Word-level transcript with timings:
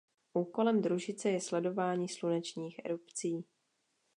Úkolem 0.33 0.81
družice 0.81 1.29
je 1.29 1.41
sledování 1.41 2.09
slunečních 2.09 2.81
erupcí. 2.85 3.45